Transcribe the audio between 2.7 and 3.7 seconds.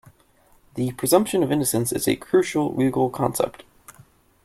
legal concept.